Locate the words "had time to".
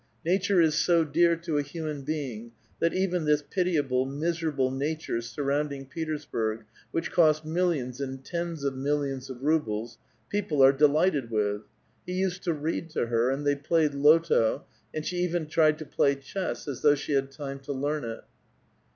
17.13-17.71